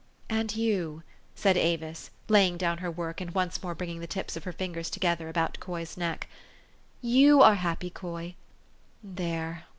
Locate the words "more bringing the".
3.61-4.07